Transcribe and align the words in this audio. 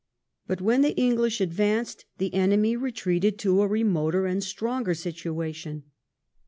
But 0.47 0.57
wlien 0.57 0.81
the 0.81 0.95
English 0.97 1.39
advanced, 1.41 2.05
the 2.17 2.33
enemy 2.33 2.75
retreated 2.75 3.37
to 3.37 3.61
a 3.61 3.67
remoter 3.67 4.25
and 4.25 4.43
stronger 4.43 4.95
situation. 4.95 5.83